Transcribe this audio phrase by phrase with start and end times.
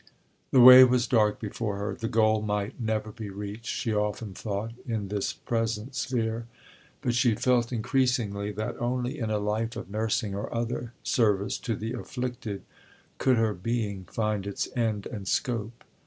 [0.49, 4.71] The way was dark before her; the goal might never be reached, she often thought,
[4.87, 6.47] in this present sphere;
[7.03, 11.75] but she felt increasingly that only in a life of nursing or other service to
[11.75, 12.63] the afflicted
[13.19, 15.83] could her being find its end and scope.